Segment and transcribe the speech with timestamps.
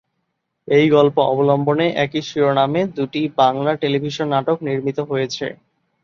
[0.67, 5.45] এই গল্প অবলম্বনে একই শিরোনামে দুটি বাংলা টেলিভিশন নাটক নির্মিত হয়েছে।